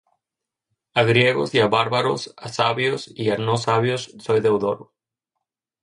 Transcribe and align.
A 0.99 1.01
Griegos 1.09 1.51
y 1.55 1.57
á 1.65 1.67
bárbaros, 1.77 2.21
á 2.45 2.47
sabios 2.57 3.01
y 3.21 3.25
á 3.33 3.35
no 3.47 3.55
sabios 3.65 4.01
soy 4.25 4.39
deudor. 4.45 4.79